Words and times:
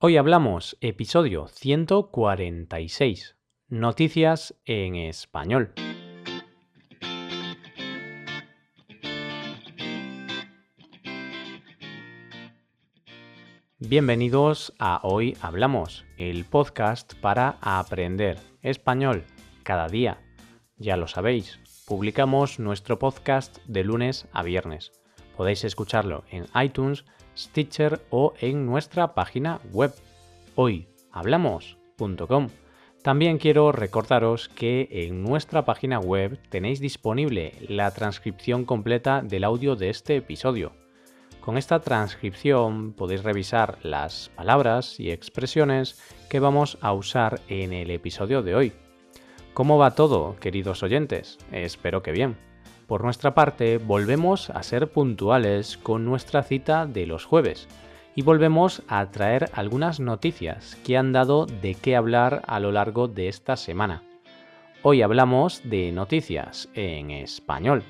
Hoy 0.00 0.16
hablamos 0.16 0.76
episodio 0.80 1.46
146, 1.46 3.36
noticias 3.68 4.54
en 4.66 4.96
español. 4.96 5.72
Bienvenidos 13.78 14.74
a 14.78 15.00
Hoy 15.04 15.38
Hablamos, 15.40 16.04
el 16.18 16.44
podcast 16.44 17.14
para 17.20 17.56
aprender 17.62 18.38
español 18.62 19.24
cada 19.62 19.88
día. 19.88 20.18
Ya 20.76 20.96
lo 20.96 21.06
sabéis, 21.06 21.60
publicamos 21.86 22.58
nuestro 22.58 22.98
podcast 22.98 23.58
de 23.68 23.84
lunes 23.84 24.26
a 24.32 24.42
viernes. 24.42 24.92
Podéis 25.36 25.64
escucharlo 25.64 26.24
en 26.30 26.46
iTunes, 26.60 27.04
Stitcher 27.36 28.04
o 28.10 28.34
en 28.40 28.66
nuestra 28.66 29.14
página 29.14 29.60
web 29.72 29.92
hoyhablamos.com. 30.54 32.48
También 33.02 33.38
quiero 33.38 33.72
recordaros 33.72 34.48
que 34.48 34.88
en 34.90 35.22
nuestra 35.22 35.64
página 35.64 35.98
web 35.98 36.38
tenéis 36.48 36.80
disponible 36.80 37.52
la 37.68 37.90
transcripción 37.92 38.64
completa 38.64 39.22
del 39.22 39.44
audio 39.44 39.76
de 39.76 39.90
este 39.90 40.16
episodio 40.16 40.72
con 41.44 41.58
esta 41.58 41.80
transcripción 41.80 42.94
podéis 42.94 43.22
revisar 43.22 43.76
las 43.82 44.30
palabras 44.30 44.98
y 44.98 45.10
expresiones 45.10 46.00
que 46.30 46.40
vamos 46.40 46.78
a 46.80 46.94
usar 46.94 47.42
en 47.48 47.74
el 47.74 47.90
episodio 47.90 48.42
de 48.42 48.54
hoy. 48.54 48.72
¿Cómo 49.52 49.76
va 49.76 49.94
todo, 49.94 50.36
queridos 50.40 50.82
oyentes? 50.82 51.36
Espero 51.52 52.02
que 52.02 52.12
bien. 52.12 52.38
Por 52.86 53.02
nuestra 53.02 53.34
parte, 53.34 53.78
volvemos 53.78 54.50
a 54.50 54.62
ser 54.62 54.90
puntuales 54.90 55.78
con 55.78 56.04
nuestra 56.04 56.42
cita 56.42 56.86
de 56.86 57.06
los 57.06 57.24
jueves 57.24 57.66
y 58.14 58.22
volvemos 58.22 58.82
a 58.88 59.10
traer 59.10 59.50
algunas 59.54 60.00
noticias 60.00 60.76
que 60.84 60.96
han 60.96 61.12
dado 61.12 61.46
de 61.46 61.74
qué 61.74 61.96
hablar 61.96 62.42
a 62.46 62.60
lo 62.60 62.72
largo 62.72 63.08
de 63.08 63.28
esta 63.28 63.56
semana. 63.56 64.02
Hoy 64.82 65.00
hablamos 65.00 65.62
de 65.64 65.92
noticias 65.92 66.68
en 66.74 67.10
español. 67.10 67.82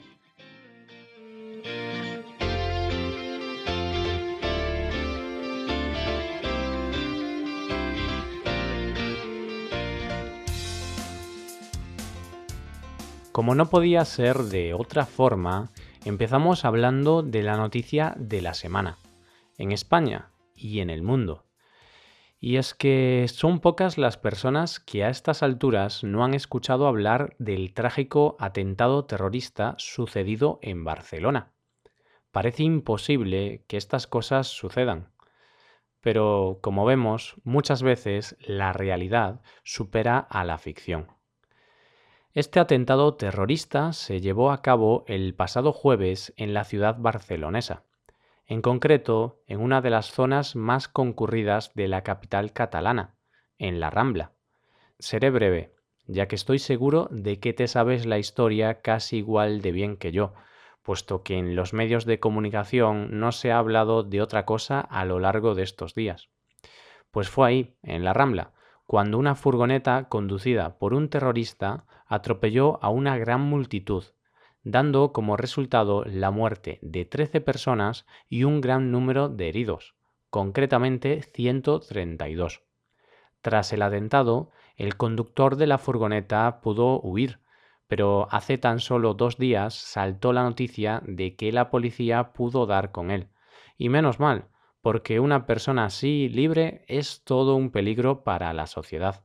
Como 13.34 13.56
no 13.56 13.68
podía 13.68 14.04
ser 14.04 14.44
de 14.44 14.74
otra 14.74 15.06
forma, 15.06 15.72
empezamos 16.04 16.64
hablando 16.64 17.24
de 17.24 17.42
la 17.42 17.56
noticia 17.56 18.14
de 18.16 18.40
la 18.40 18.54
semana, 18.54 18.98
en 19.58 19.72
España 19.72 20.30
y 20.54 20.78
en 20.78 20.88
el 20.88 21.02
mundo. 21.02 21.44
Y 22.38 22.58
es 22.58 22.74
que 22.74 23.26
son 23.28 23.58
pocas 23.58 23.98
las 23.98 24.18
personas 24.18 24.78
que 24.78 25.02
a 25.02 25.08
estas 25.08 25.42
alturas 25.42 26.04
no 26.04 26.24
han 26.24 26.32
escuchado 26.32 26.86
hablar 26.86 27.34
del 27.40 27.74
trágico 27.74 28.36
atentado 28.38 29.04
terrorista 29.04 29.74
sucedido 29.78 30.60
en 30.62 30.84
Barcelona. 30.84 31.50
Parece 32.30 32.62
imposible 32.62 33.64
que 33.66 33.78
estas 33.78 34.06
cosas 34.06 34.46
sucedan. 34.46 35.08
Pero, 36.00 36.60
como 36.62 36.84
vemos, 36.84 37.34
muchas 37.42 37.82
veces 37.82 38.36
la 38.38 38.72
realidad 38.72 39.40
supera 39.64 40.20
a 40.20 40.44
la 40.44 40.56
ficción. 40.56 41.08
Este 42.34 42.58
atentado 42.58 43.14
terrorista 43.14 43.92
se 43.92 44.20
llevó 44.20 44.50
a 44.50 44.60
cabo 44.60 45.04
el 45.06 45.34
pasado 45.34 45.72
jueves 45.72 46.34
en 46.36 46.52
la 46.52 46.64
ciudad 46.64 46.96
barcelonesa, 46.98 47.84
en 48.44 48.60
concreto 48.60 49.38
en 49.46 49.60
una 49.60 49.80
de 49.80 49.90
las 49.90 50.10
zonas 50.10 50.56
más 50.56 50.88
concurridas 50.88 51.72
de 51.74 51.86
la 51.86 52.02
capital 52.02 52.52
catalana, 52.52 53.14
en 53.56 53.78
la 53.78 53.88
Rambla. 53.90 54.32
Seré 54.98 55.30
breve, 55.30 55.76
ya 56.08 56.26
que 56.26 56.34
estoy 56.34 56.58
seguro 56.58 57.06
de 57.12 57.38
que 57.38 57.52
te 57.52 57.68
sabes 57.68 58.04
la 58.04 58.18
historia 58.18 58.80
casi 58.80 59.18
igual 59.18 59.62
de 59.62 59.70
bien 59.70 59.96
que 59.96 60.10
yo, 60.10 60.34
puesto 60.82 61.22
que 61.22 61.38
en 61.38 61.54
los 61.54 61.72
medios 61.72 62.04
de 62.04 62.18
comunicación 62.18 63.20
no 63.20 63.30
se 63.30 63.52
ha 63.52 63.58
hablado 63.58 64.02
de 64.02 64.20
otra 64.20 64.44
cosa 64.44 64.80
a 64.80 65.04
lo 65.04 65.20
largo 65.20 65.54
de 65.54 65.62
estos 65.62 65.94
días. 65.94 66.30
Pues 67.12 67.28
fue 67.28 67.46
ahí, 67.46 67.76
en 67.84 68.02
la 68.02 68.12
Rambla, 68.12 68.54
cuando 68.86 69.18
una 69.18 69.34
furgoneta 69.34 70.08
conducida 70.08 70.78
por 70.78 70.94
un 70.94 71.08
terrorista 71.08 71.86
atropelló 72.06 72.78
a 72.82 72.88
una 72.90 73.16
gran 73.18 73.40
multitud, 73.40 74.04
dando 74.62 75.12
como 75.12 75.36
resultado 75.36 76.04
la 76.04 76.30
muerte 76.30 76.78
de 76.82 77.04
13 77.04 77.40
personas 77.40 78.06
y 78.28 78.44
un 78.44 78.60
gran 78.60 78.90
número 78.90 79.28
de 79.28 79.48
heridos, 79.48 79.94
concretamente 80.30 81.22
132. 81.22 82.62
Tras 83.42 83.72
el 83.72 83.82
atentado, 83.82 84.50
el 84.76 84.96
conductor 84.96 85.56
de 85.56 85.66
la 85.66 85.78
furgoneta 85.78 86.60
pudo 86.62 87.00
huir, 87.00 87.40
pero 87.86 88.26
hace 88.30 88.56
tan 88.56 88.80
solo 88.80 89.14
dos 89.14 89.36
días 89.36 89.74
saltó 89.74 90.32
la 90.32 90.42
noticia 90.42 91.02
de 91.06 91.36
que 91.36 91.52
la 91.52 91.70
policía 91.70 92.32
pudo 92.32 92.66
dar 92.66 92.90
con 92.90 93.10
él. 93.10 93.28
Y 93.76 93.90
menos 93.90 94.18
mal, 94.18 94.48
porque 94.80 95.20
una 95.20 95.46
persona 95.46 95.84
así 95.84 96.28
libre 96.28 96.84
es 96.88 97.22
todo 97.24 97.54
un 97.56 97.70
peligro 97.70 98.24
para 98.24 98.52
la 98.52 98.66
sociedad. 98.66 99.23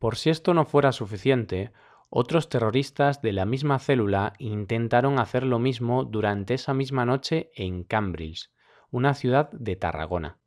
Por 0.00 0.16
si 0.16 0.30
esto 0.30 0.54
no 0.54 0.64
fuera 0.64 0.92
suficiente, 0.92 1.72
otros 2.08 2.48
terroristas 2.48 3.20
de 3.20 3.34
la 3.34 3.44
misma 3.44 3.78
célula 3.78 4.32
intentaron 4.38 5.18
hacer 5.18 5.44
lo 5.44 5.58
mismo 5.58 6.04
durante 6.04 6.54
esa 6.54 6.72
misma 6.72 7.04
noche 7.04 7.50
en 7.54 7.84
Cambrils, 7.84 8.50
una 8.90 9.12
ciudad 9.12 9.50
de 9.52 9.76
Tarragona. 9.76 10.38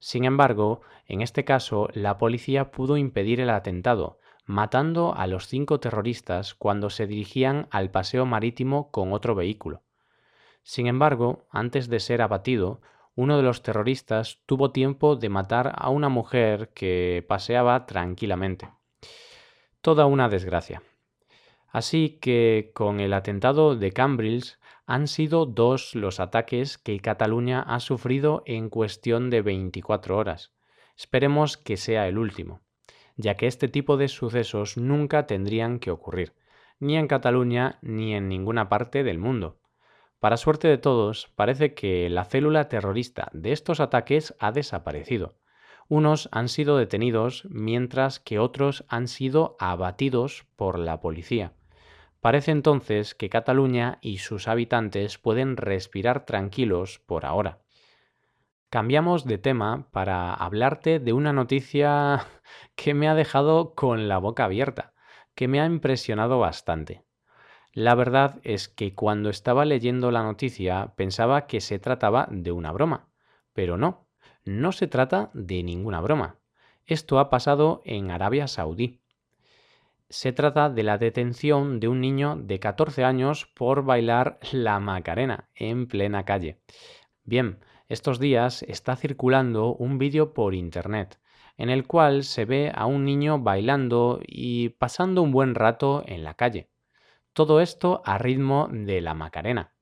Sin 0.00 0.26
embargo, 0.26 0.82
en 1.06 1.22
este 1.22 1.46
caso, 1.46 1.88
la 1.94 2.18
policía 2.18 2.70
pudo 2.70 2.98
impedir 2.98 3.40
el 3.40 3.48
atentado, 3.48 4.18
matando 4.44 5.14
a 5.16 5.26
los 5.26 5.46
cinco 5.46 5.80
terroristas 5.80 6.54
cuando 6.54 6.90
se 6.90 7.06
dirigían 7.06 7.68
al 7.70 7.90
paseo 7.90 8.26
marítimo 8.26 8.90
con 8.90 9.14
otro 9.14 9.34
vehículo. 9.34 9.82
Sin 10.62 10.88
embargo, 10.88 11.46
antes 11.50 11.88
de 11.88 12.00
ser 12.00 12.20
abatido, 12.20 12.82
uno 13.14 13.36
de 13.36 13.42
los 13.42 13.62
terroristas 13.62 14.40
tuvo 14.46 14.72
tiempo 14.72 15.16
de 15.16 15.28
matar 15.28 15.72
a 15.76 15.90
una 15.90 16.08
mujer 16.08 16.70
que 16.74 17.24
paseaba 17.28 17.86
tranquilamente. 17.86 18.70
Toda 19.80 20.06
una 20.06 20.28
desgracia. 20.28 20.82
Así 21.68 22.18
que 22.20 22.70
con 22.74 23.00
el 23.00 23.12
atentado 23.12 23.76
de 23.76 23.92
Cambrils 23.92 24.58
han 24.86 25.08
sido 25.08 25.46
dos 25.46 25.94
los 25.94 26.20
ataques 26.20 26.76
que 26.76 27.00
Cataluña 27.00 27.62
ha 27.62 27.80
sufrido 27.80 28.42
en 28.46 28.68
cuestión 28.68 29.30
de 29.30 29.42
24 29.42 30.16
horas. 30.16 30.52
Esperemos 30.96 31.56
que 31.56 31.76
sea 31.76 32.08
el 32.08 32.18
último, 32.18 32.60
ya 33.16 33.36
que 33.36 33.46
este 33.46 33.68
tipo 33.68 33.96
de 33.96 34.08
sucesos 34.08 34.76
nunca 34.76 35.26
tendrían 35.26 35.78
que 35.78 35.90
ocurrir, 35.90 36.34
ni 36.78 36.96
en 36.96 37.08
Cataluña 37.08 37.78
ni 37.80 38.14
en 38.14 38.28
ninguna 38.28 38.68
parte 38.68 39.02
del 39.02 39.18
mundo. 39.18 39.61
Para 40.22 40.36
suerte 40.36 40.68
de 40.68 40.78
todos, 40.78 41.32
parece 41.34 41.74
que 41.74 42.08
la 42.08 42.24
célula 42.24 42.68
terrorista 42.68 43.28
de 43.32 43.50
estos 43.50 43.80
ataques 43.80 44.36
ha 44.38 44.52
desaparecido. 44.52 45.34
Unos 45.88 46.28
han 46.30 46.48
sido 46.48 46.76
detenidos 46.76 47.42
mientras 47.50 48.20
que 48.20 48.38
otros 48.38 48.84
han 48.86 49.08
sido 49.08 49.56
abatidos 49.58 50.46
por 50.54 50.78
la 50.78 51.00
policía. 51.00 51.54
Parece 52.20 52.52
entonces 52.52 53.16
que 53.16 53.30
Cataluña 53.30 53.98
y 54.00 54.18
sus 54.18 54.46
habitantes 54.46 55.18
pueden 55.18 55.56
respirar 55.56 56.24
tranquilos 56.24 57.00
por 57.00 57.26
ahora. 57.26 57.58
Cambiamos 58.70 59.24
de 59.24 59.38
tema 59.38 59.88
para 59.90 60.32
hablarte 60.34 61.00
de 61.00 61.12
una 61.12 61.32
noticia 61.32 62.28
que 62.76 62.94
me 62.94 63.08
ha 63.08 63.16
dejado 63.16 63.74
con 63.74 64.06
la 64.06 64.18
boca 64.18 64.44
abierta, 64.44 64.92
que 65.34 65.48
me 65.48 65.60
ha 65.60 65.66
impresionado 65.66 66.38
bastante. 66.38 67.02
La 67.72 67.94
verdad 67.94 68.38
es 68.44 68.68
que 68.68 68.94
cuando 68.94 69.30
estaba 69.30 69.64
leyendo 69.64 70.10
la 70.10 70.22
noticia 70.22 70.92
pensaba 70.94 71.46
que 71.46 71.60
se 71.60 71.78
trataba 71.78 72.28
de 72.30 72.52
una 72.52 72.70
broma, 72.70 73.08
pero 73.54 73.78
no, 73.78 74.06
no 74.44 74.72
se 74.72 74.86
trata 74.86 75.30
de 75.32 75.62
ninguna 75.62 76.00
broma. 76.00 76.38
Esto 76.84 77.18
ha 77.18 77.30
pasado 77.30 77.80
en 77.84 78.10
Arabia 78.10 78.46
Saudí. 78.46 79.00
Se 80.10 80.32
trata 80.32 80.68
de 80.68 80.82
la 80.82 80.98
detención 80.98 81.80
de 81.80 81.88
un 81.88 82.02
niño 82.02 82.36
de 82.36 82.60
14 82.60 83.04
años 83.04 83.46
por 83.54 83.84
bailar 83.84 84.38
la 84.52 84.78
Macarena 84.78 85.48
en 85.54 85.86
plena 85.86 86.26
calle. 86.26 86.60
Bien, 87.24 87.58
estos 87.88 88.18
días 88.18 88.62
está 88.64 88.96
circulando 88.96 89.74
un 89.74 89.96
vídeo 89.96 90.34
por 90.34 90.54
internet 90.54 91.18
en 91.56 91.70
el 91.70 91.86
cual 91.86 92.24
se 92.24 92.44
ve 92.44 92.72
a 92.74 92.86
un 92.86 93.04
niño 93.04 93.38
bailando 93.38 94.20
y 94.26 94.70
pasando 94.70 95.22
un 95.22 95.32
buen 95.32 95.54
rato 95.54 96.02
en 96.06 96.24
la 96.24 96.34
calle. 96.34 96.71
Todo 97.32 97.60
esto 97.60 98.02
a 98.04 98.18
ritmo 98.18 98.68
de 98.70 99.00
la 99.00 99.14
Macarena. 99.14 99.72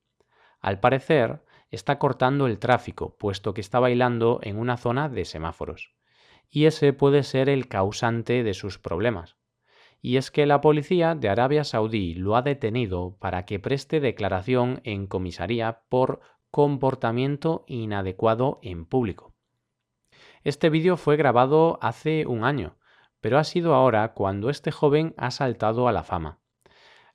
Al 0.61 0.79
parecer, 0.79 1.43
está 1.71 1.99
cortando 1.99 2.47
el 2.47 2.61
tráfico, 2.61 3.17
puesto 3.19 3.55
que 3.55 3.61
está 3.61 3.81
bailando 3.81 4.39
en 4.43 4.57
una 4.57 4.77
zona 4.77 5.09
de 5.09 5.25
semáforos. 5.25 5.93
Y 6.49 6.67
ese 6.67 6.93
puede 6.93 7.25
ser 7.25 7.49
el 7.49 7.67
causante 7.67 8.45
de 8.45 8.55
sus 8.55 8.79
problemas. 8.79 9.37
Y 10.01 10.17
es 10.17 10.31
que 10.31 10.47
la 10.47 10.61
policía 10.61 11.17
de 11.17 11.29
Arabia 11.29 11.65
Saudí 11.65 12.15
lo 12.15 12.37
ha 12.37 12.43
detenido 12.43 13.17
para 13.19 13.45
que 13.47 13.59
preste 13.59 13.99
declaración 13.99 14.81
en 14.85 15.09
comisaría 15.09 15.83
por 15.89 16.21
comportamiento 16.53 17.65
inadecuado 17.67 18.61
en 18.63 18.87
público. 18.87 19.35
Este 20.45 20.71
vídeo 20.71 20.97
fue 20.97 21.17
grabado 21.17 21.79
hace 21.83 22.27
un 22.27 22.45
año, 22.45 22.77
pero 23.21 23.39
ha 23.39 23.45
sido 23.45 23.75
ahora 23.75 24.15
cuando 24.15 24.51
este 24.51 24.71
joven 24.71 25.15
ha 25.17 25.31
saltado 25.31 25.87
a 25.87 25.93
la 25.93 26.03
fama. 26.03 26.40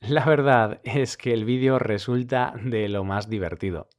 La 0.01 0.25
verdad 0.25 0.81
es 0.83 1.18
que 1.18 1.33
el 1.33 1.45
vídeo 1.45 1.80
resulta 1.80 2.53
de 2.63 2.89
lo 2.89 3.03
más 3.03 3.30
divertido. 3.30 3.89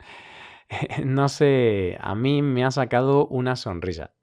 No 1.04 1.28
sé, 1.28 1.96
a 2.00 2.16
mí 2.16 2.42
me 2.42 2.64
ha 2.64 2.72
sacado 2.72 3.28
una 3.28 3.54
sonrisa. 3.54 4.14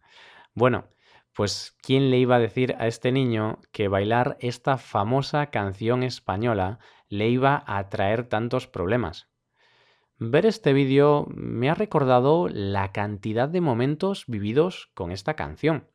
Bueno, 0.54 0.90
pues 1.34 1.76
¿quién 1.82 2.10
le 2.12 2.18
iba 2.18 2.36
a 2.36 2.40
decir 2.40 2.76
a 2.80 2.88
este 2.88 3.12
niño 3.12 3.60
que 3.72 3.88
bailar 3.88 4.38
esta 4.40 4.78
famosa 4.78 5.48
canción 5.48 6.04
española 6.04 6.80
le 7.08 7.30
iba 7.30 7.64
a 7.66 7.88
traer 7.90 8.28
tantos 8.28 8.68
problemas? 8.68 9.30
Ver 10.20 10.46
este 10.46 10.74
vídeo 10.74 11.28
me 11.30 11.70
ha 11.70 11.76
recordado 11.76 12.48
la 12.50 12.92
cantidad 12.92 13.50
de 13.50 13.62
momentos 13.62 14.26
vividos 14.28 14.92
con 14.94 15.12
esta 15.12 15.36
canción. 15.36 15.88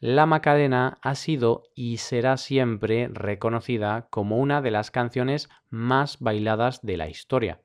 La 0.00 0.26
Macarena 0.26 0.98
ha 1.02 1.14
sido 1.14 1.64
y 1.74 1.98
será 1.98 2.36
siempre 2.36 3.08
reconocida 3.12 4.08
como 4.10 4.38
una 4.38 4.60
de 4.60 4.70
las 4.70 4.90
canciones 4.90 5.48
más 5.70 6.18
bailadas 6.18 6.82
de 6.82 6.96
la 6.96 7.08
historia. 7.08 7.60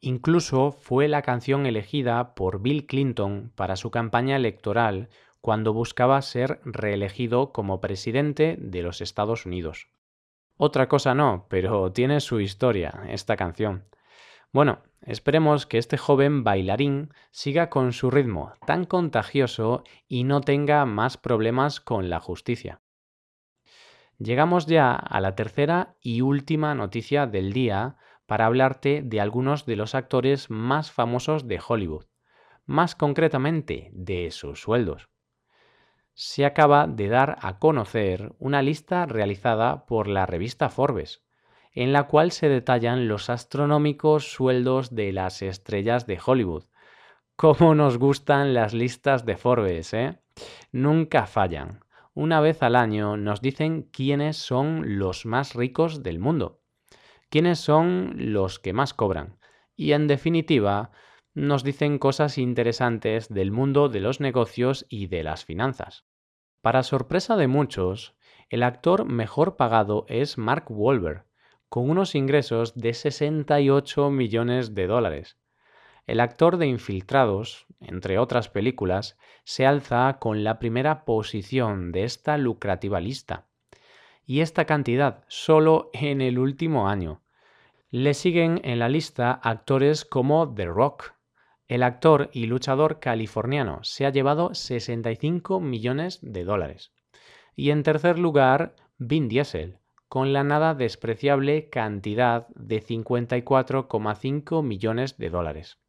Incluso 0.00 0.70
fue 0.70 1.08
la 1.08 1.22
canción 1.22 1.66
elegida 1.66 2.34
por 2.34 2.60
Bill 2.60 2.86
Clinton 2.86 3.52
para 3.54 3.76
su 3.76 3.90
campaña 3.90 4.36
electoral 4.36 5.08
cuando 5.40 5.72
buscaba 5.72 6.20
ser 6.22 6.60
reelegido 6.64 7.52
como 7.52 7.80
presidente 7.80 8.56
de 8.58 8.82
los 8.82 9.00
Estados 9.00 9.44
Unidos. 9.44 9.88
Otra 10.56 10.88
cosa 10.88 11.14
no, 11.14 11.46
pero 11.48 11.90
tiene 11.92 12.20
su 12.20 12.40
historia, 12.40 13.02
esta 13.08 13.36
canción. 13.36 13.84
Bueno, 14.52 14.82
esperemos 15.06 15.66
que 15.66 15.78
este 15.78 15.96
joven 15.96 16.44
bailarín 16.44 17.12
siga 17.30 17.70
con 17.70 17.92
su 17.92 18.10
ritmo 18.10 18.52
tan 18.66 18.84
contagioso 18.84 19.84
y 20.08 20.24
no 20.24 20.40
tenga 20.40 20.84
más 20.86 21.16
problemas 21.16 21.80
con 21.80 22.10
la 22.10 22.20
justicia. 22.20 22.80
Llegamos 24.18 24.66
ya 24.66 24.94
a 24.94 25.20
la 25.20 25.34
tercera 25.34 25.96
y 26.00 26.20
última 26.20 26.74
noticia 26.74 27.26
del 27.26 27.52
día 27.52 27.96
para 28.26 28.46
hablarte 28.46 29.02
de 29.02 29.20
algunos 29.20 29.66
de 29.66 29.76
los 29.76 29.94
actores 29.94 30.50
más 30.50 30.90
famosos 30.90 31.46
de 31.48 31.60
Hollywood, 31.66 32.06
más 32.64 32.94
concretamente 32.94 33.90
de 33.92 34.30
sus 34.30 34.60
sueldos 34.60 35.08
se 36.14 36.44
acaba 36.46 36.86
de 36.86 37.08
dar 37.08 37.38
a 37.42 37.58
conocer 37.58 38.34
una 38.38 38.62
lista 38.62 39.04
realizada 39.04 39.84
por 39.84 40.06
la 40.06 40.26
revista 40.26 40.70
Forbes, 40.70 41.23
en 41.74 41.92
la 41.92 42.04
cual 42.04 42.32
se 42.32 42.48
detallan 42.48 43.08
los 43.08 43.30
astronómicos 43.30 44.32
sueldos 44.32 44.94
de 44.94 45.12
las 45.12 45.42
estrellas 45.42 46.06
de 46.06 46.18
Hollywood. 46.24 46.64
¿Cómo 47.36 47.74
nos 47.74 47.98
gustan 47.98 48.54
las 48.54 48.72
listas 48.74 49.26
de 49.26 49.36
Forbes, 49.36 49.92
eh? 49.92 50.20
Nunca 50.72 51.26
fallan. 51.26 51.80
Una 52.14 52.40
vez 52.40 52.62
al 52.62 52.76
año 52.76 53.16
nos 53.16 53.40
dicen 53.40 53.88
quiénes 53.92 54.36
son 54.36 54.98
los 54.98 55.26
más 55.26 55.54
ricos 55.54 56.02
del 56.04 56.20
mundo, 56.20 56.60
quiénes 57.28 57.58
son 57.58 58.14
los 58.32 58.60
que 58.60 58.72
más 58.72 58.94
cobran 58.94 59.38
y 59.76 59.92
en 59.92 60.06
definitiva 60.06 60.90
nos 61.34 61.64
dicen 61.64 61.98
cosas 61.98 62.38
interesantes 62.38 63.28
del 63.28 63.50
mundo 63.50 63.88
de 63.88 64.00
los 64.00 64.20
negocios 64.20 64.86
y 64.88 65.08
de 65.08 65.24
las 65.24 65.44
finanzas. 65.44 66.04
Para 66.60 66.82
sorpresa 66.82 67.36
de 67.36 67.48
muchos, 67.48 68.14
el 68.50 68.62
actor 68.62 69.04
mejor 69.04 69.56
pagado 69.56 70.06
es 70.08 70.38
Mark 70.38 70.66
Wahlberg, 70.68 71.26
con 71.74 71.90
unos 71.90 72.14
ingresos 72.14 72.76
de 72.76 72.94
68 72.94 74.08
millones 74.08 74.76
de 74.76 74.86
dólares. 74.86 75.38
El 76.06 76.20
actor 76.20 76.56
de 76.56 76.68
Infiltrados, 76.68 77.66
entre 77.80 78.20
otras 78.20 78.48
películas, 78.48 79.18
se 79.42 79.66
alza 79.66 80.18
con 80.20 80.44
la 80.44 80.60
primera 80.60 81.04
posición 81.04 81.90
de 81.90 82.04
esta 82.04 82.38
lucrativa 82.38 83.00
lista. 83.00 83.48
Y 84.24 84.38
esta 84.38 84.66
cantidad 84.66 85.24
solo 85.26 85.90
en 85.92 86.20
el 86.20 86.38
último 86.38 86.88
año. 86.88 87.22
Le 87.90 88.14
siguen 88.14 88.60
en 88.62 88.78
la 88.78 88.88
lista 88.88 89.32
actores 89.32 90.04
como 90.04 90.54
The 90.54 90.66
Rock, 90.66 91.14
el 91.66 91.82
actor 91.82 92.30
y 92.32 92.46
luchador 92.46 93.00
californiano 93.00 93.82
se 93.82 94.06
ha 94.06 94.10
llevado 94.10 94.54
65 94.54 95.58
millones 95.58 96.20
de 96.22 96.44
dólares. 96.44 96.92
Y 97.56 97.70
en 97.70 97.82
tercer 97.82 98.20
lugar, 98.20 98.76
Vin 98.96 99.26
Diesel, 99.26 99.80
con 100.14 100.32
la 100.32 100.44
nada 100.44 100.74
despreciable 100.74 101.68
cantidad 101.70 102.46
de 102.54 102.80
54,5 102.80 104.62
millones 104.62 105.18
de 105.18 105.28
dólares. 105.28 105.80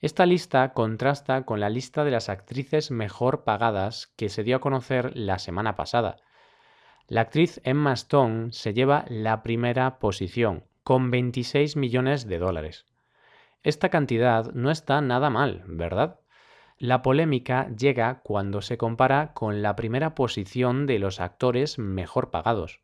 Esta 0.00 0.26
lista 0.26 0.72
contrasta 0.72 1.44
con 1.44 1.60
la 1.60 1.70
lista 1.70 2.02
de 2.02 2.10
las 2.10 2.30
actrices 2.30 2.90
mejor 2.90 3.44
pagadas 3.44 4.08
que 4.16 4.28
se 4.28 4.42
dio 4.42 4.56
a 4.56 4.60
conocer 4.60 5.16
la 5.16 5.38
semana 5.38 5.76
pasada. 5.76 6.16
La 7.06 7.20
actriz 7.20 7.60
Emma 7.62 7.92
Stone 7.92 8.50
se 8.50 8.74
lleva 8.74 9.04
la 9.08 9.44
primera 9.44 10.00
posición, 10.00 10.64
con 10.82 11.12
26 11.12 11.76
millones 11.76 12.26
de 12.26 12.40
dólares. 12.40 12.86
Esta 13.62 13.88
cantidad 13.88 14.52
no 14.52 14.72
está 14.72 15.00
nada 15.00 15.30
mal, 15.30 15.62
¿verdad? 15.68 16.18
La 16.76 17.02
polémica 17.02 17.68
llega 17.68 18.20
cuando 18.24 18.62
se 18.62 18.78
compara 18.78 19.32
con 19.32 19.62
la 19.62 19.76
primera 19.76 20.16
posición 20.16 20.86
de 20.86 20.98
los 20.98 21.20
actores 21.20 21.78
mejor 21.78 22.32
pagados. 22.32 22.80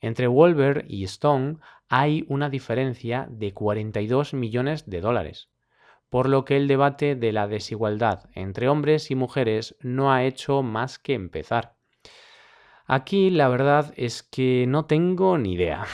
Entre 0.00 0.26
Wolver 0.26 0.84
y 0.88 1.04
Stone 1.04 1.56
hay 1.88 2.24
una 2.28 2.50
diferencia 2.50 3.26
de 3.30 3.54
42 3.54 4.34
millones 4.34 4.88
de 4.88 5.00
dólares, 5.00 5.48
por 6.08 6.28
lo 6.28 6.44
que 6.44 6.56
el 6.56 6.68
debate 6.68 7.14
de 7.14 7.32
la 7.32 7.46
desigualdad 7.46 8.28
entre 8.34 8.68
hombres 8.68 9.10
y 9.10 9.14
mujeres 9.14 9.76
no 9.80 10.12
ha 10.12 10.24
hecho 10.24 10.62
más 10.62 10.98
que 10.98 11.14
empezar. 11.14 11.76
Aquí 12.86 13.30
la 13.30 13.48
verdad 13.48 13.92
es 13.96 14.22
que 14.22 14.66
no 14.68 14.86
tengo 14.86 15.38
ni 15.38 15.54
idea. 15.54 15.86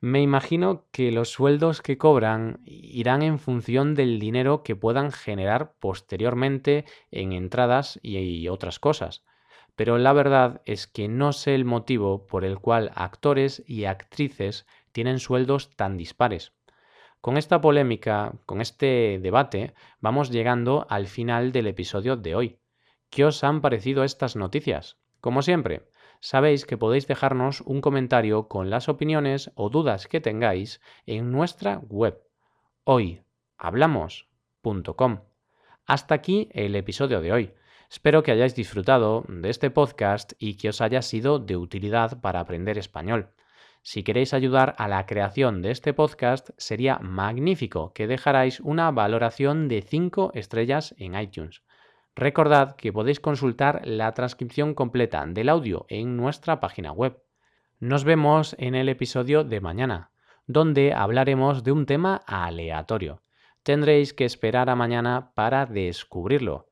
Me 0.00 0.20
imagino 0.20 0.86
que 0.90 1.12
los 1.12 1.30
sueldos 1.30 1.80
que 1.80 1.96
cobran 1.96 2.60
irán 2.64 3.22
en 3.22 3.38
función 3.38 3.94
del 3.94 4.18
dinero 4.18 4.64
que 4.64 4.74
puedan 4.74 5.12
generar 5.12 5.74
posteriormente 5.78 6.84
en 7.12 7.32
entradas 7.32 8.00
y 8.02 8.48
otras 8.48 8.80
cosas. 8.80 9.22
Pero 9.76 9.98
la 9.98 10.12
verdad 10.12 10.62
es 10.64 10.86
que 10.86 11.08
no 11.08 11.32
sé 11.32 11.54
el 11.54 11.64
motivo 11.64 12.26
por 12.26 12.44
el 12.44 12.58
cual 12.58 12.90
actores 12.94 13.62
y 13.66 13.84
actrices 13.84 14.66
tienen 14.92 15.18
sueldos 15.18 15.70
tan 15.76 15.96
dispares. 15.96 16.52
Con 17.20 17.36
esta 17.36 17.60
polémica, 17.60 18.32
con 18.46 18.60
este 18.60 19.18
debate, 19.22 19.74
vamos 20.00 20.30
llegando 20.30 20.86
al 20.90 21.06
final 21.06 21.52
del 21.52 21.68
episodio 21.68 22.16
de 22.16 22.34
hoy. 22.34 22.58
¿Qué 23.10 23.24
os 23.24 23.44
han 23.44 23.60
parecido 23.60 24.02
estas 24.04 24.36
noticias? 24.36 24.98
Como 25.20 25.42
siempre, 25.42 25.88
sabéis 26.20 26.66
que 26.66 26.76
podéis 26.76 27.06
dejarnos 27.06 27.60
un 27.60 27.80
comentario 27.80 28.48
con 28.48 28.70
las 28.70 28.88
opiniones 28.88 29.52
o 29.54 29.70
dudas 29.70 30.08
que 30.08 30.20
tengáis 30.20 30.80
en 31.06 31.30
nuestra 31.30 31.78
web 31.78 32.20
hoyhablamos.com. 32.84 35.20
Hasta 35.86 36.14
aquí 36.14 36.48
el 36.52 36.74
episodio 36.74 37.20
de 37.20 37.32
hoy. 37.32 37.54
Espero 37.92 38.22
que 38.22 38.32
hayáis 38.32 38.54
disfrutado 38.54 39.22
de 39.28 39.50
este 39.50 39.70
podcast 39.70 40.32
y 40.38 40.56
que 40.56 40.70
os 40.70 40.80
haya 40.80 41.02
sido 41.02 41.38
de 41.38 41.58
utilidad 41.58 42.22
para 42.22 42.40
aprender 42.40 42.78
español. 42.78 43.28
Si 43.82 44.02
queréis 44.02 44.32
ayudar 44.32 44.74
a 44.78 44.88
la 44.88 45.04
creación 45.04 45.60
de 45.60 45.72
este 45.72 45.92
podcast, 45.92 46.48
sería 46.56 46.98
magnífico 47.00 47.92
que 47.92 48.06
dejarais 48.06 48.60
una 48.60 48.90
valoración 48.92 49.68
de 49.68 49.82
5 49.82 50.30
estrellas 50.32 50.94
en 50.96 51.20
iTunes. 51.20 51.64
Recordad 52.16 52.76
que 52.76 52.94
podéis 52.94 53.20
consultar 53.20 53.82
la 53.84 54.10
transcripción 54.12 54.72
completa 54.72 55.26
del 55.26 55.50
audio 55.50 55.84
en 55.90 56.16
nuestra 56.16 56.60
página 56.60 56.92
web. 56.92 57.22
Nos 57.78 58.04
vemos 58.04 58.56
en 58.58 58.74
el 58.74 58.88
episodio 58.88 59.44
de 59.44 59.60
mañana, 59.60 60.12
donde 60.46 60.94
hablaremos 60.94 61.62
de 61.62 61.72
un 61.72 61.84
tema 61.84 62.22
aleatorio. 62.26 63.20
Tendréis 63.62 64.14
que 64.14 64.24
esperar 64.24 64.70
a 64.70 64.76
mañana 64.76 65.32
para 65.34 65.66
descubrirlo. 65.66 66.71